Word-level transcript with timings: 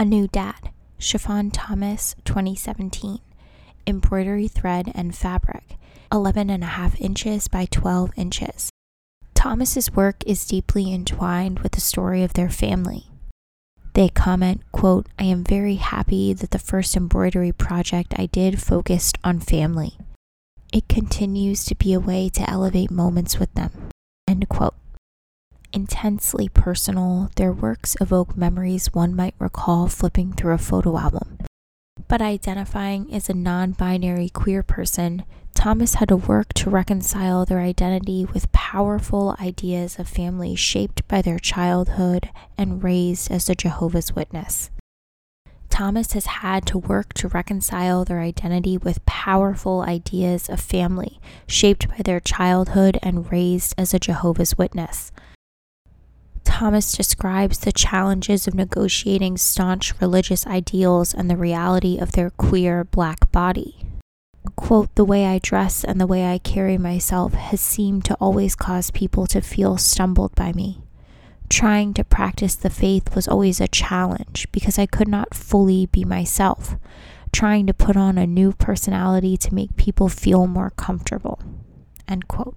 A 0.00 0.04
New 0.04 0.28
Dad, 0.28 0.70
Chiffon 1.00 1.50
Thomas, 1.50 2.14
2017. 2.24 3.18
Embroidery 3.84 4.46
thread 4.46 4.92
and 4.94 5.12
fabric, 5.12 5.76
11 6.12 6.50
and 6.50 6.62
a 6.62 6.66
half 6.68 7.00
inches 7.00 7.48
by 7.48 7.64
12 7.64 8.12
inches. 8.16 8.70
Thomas's 9.34 9.90
work 9.90 10.22
is 10.24 10.46
deeply 10.46 10.92
entwined 10.94 11.58
with 11.58 11.72
the 11.72 11.80
story 11.80 12.22
of 12.22 12.34
their 12.34 12.48
family. 12.48 13.06
They 13.94 14.08
comment, 14.08 14.60
quote, 14.70 15.08
I 15.18 15.24
am 15.24 15.42
very 15.42 15.76
happy 15.76 16.32
that 16.32 16.52
the 16.52 16.60
first 16.60 16.96
embroidery 16.96 17.50
project 17.50 18.14
I 18.16 18.26
did 18.26 18.62
focused 18.62 19.18
on 19.24 19.40
family. 19.40 19.98
It 20.72 20.86
continues 20.86 21.64
to 21.64 21.74
be 21.74 21.92
a 21.92 21.98
way 21.98 22.28
to 22.34 22.48
elevate 22.48 22.92
moments 22.92 23.40
with 23.40 23.52
them. 23.54 23.72
End 24.28 24.48
quote. 24.48 24.76
Intensely 25.72 26.48
personal, 26.48 27.30
their 27.36 27.52
works 27.52 27.94
evoke 28.00 28.36
memories 28.36 28.94
one 28.94 29.14
might 29.14 29.34
recall 29.38 29.86
flipping 29.86 30.32
through 30.32 30.54
a 30.54 30.58
photo 30.58 30.96
album. 30.96 31.38
But 32.08 32.22
identifying 32.22 33.12
as 33.12 33.28
a 33.28 33.34
non 33.34 33.72
binary 33.72 34.30
queer 34.30 34.62
person, 34.62 35.24
Thomas 35.54 35.94
had 35.94 36.08
to 36.08 36.16
work 36.16 36.54
to 36.54 36.70
reconcile 36.70 37.44
their 37.44 37.60
identity 37.60 38.24
with 38.24 38.50
powerful 38.52 39.36
ideas 39.38 39.98
of 39.98 40.08
family 40.08 40.54
shaped 40.54 41.06
by 41.06 41.20
their 41.20 41.38
childhood 41.38 42.30
and 42.56 42.82
raised 42.82 43.30
as 43.30 43.50
a 43.50 43.54
Jehovah's 43.54 44.14
Witness. 44.14 44.70
Thomas 45.68 46.12
has 46.12 46.26
had 46.26 46.64
to 46.66 46.78
work 46.78 47.12
to 47.14 47.28
reconcile 47.28 48.04
their 48.04 48.20
identity 48.20 48.78
with 48.78 49.04
powerful 49.04 49.82
ideas 49.82 50.48
of 50.48 50.60
family 50.60 51.20
shaped 51.46 51.88
by 51.88 51.98
their 52.04 52.20
childhood 52.20 52.98
and 53.02 53.30
raised 53.30 53.74
as 53.76 53.92
a 53.92 53.98
Jehovah's 53.98 54.56
Witness. 54.56 55.12
Thomas 56.58 56.90
describes 56.90 57.58
the 57.58 57.70
challenges 57.70 58.48
of 58.48 58.54
negotiating 58.54 59.36
staunch 59.36 59.94
religious 60.00 60.44
ideals 60.44 61.14
and 61.14 61.30
the 61.30 61.36
reality 61.36 61.98
of 61.98 62.12
their 62.12 62.30
queer 62.30 62.82
black 62.82 63.30
body 63.30 63.78
quote, 64.56 64.92
the 64.96 65.04
way 65.04 65.24
I 65.24 65.38
dress 65.38 65.84
and 65.84 66.00
the 66.00 66.06
way 66.06 66.26
I 66.26 66.38
carry 66.38 66.76
myself 66.76 67.32
has 67.32 67.60
seemed 67.60 68.04
to 68.06 68.14
always 68.16 68.56
cause 68.56 68.90
people 68.90 69.26
to 69.28 69.40
feel 69.40 69.78
stumbled 69.78 70.34
by 70.34 70.52
me. 70.52 70.82
Trying 71.48 71.94
to 71.94 72.04
practice 72.04 72.56
the 72.56 72.68
faith 72.68 73.14
was 73.14 73.28
always 73.28 73.60
a 73.60 73.68
challenge 73.68 74.48
because 74.50 74.78
I 74.78 74.86
could 74.86 75.08
not 75.08 75.34
fully 75.34 75.86
be 75.86 76.04
myself, 76.04 76.76
trying 77.32 77.66
to 77.68 77.72
put 77.72 77.96
on 77.96 78.18
a 78.18 78.26
new 78.26 78.52
personality 78.52 79.36
to 79.38 79.54
make 79.54 79.76
people 79.76 80.08
feel 80.08 80.46
more 80.46 80.70
comfortable. 80.70 81.38
End 82.08 82.26
quote. 82.26 82.56